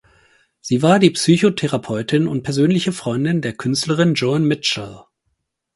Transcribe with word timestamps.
Sie 0.61 0.81
war 0.81 0.97
die 0.97 1.11
Psychotherapeutin 1.11 2.25
und 2.27 2.41
persönliche 2.41 2.91
Freundin 2.91 3.41
der 3.41 3.53
Künstlerin 3.53 4.15
Joan 4.15 4.45
Mitchell. 4.45 5.01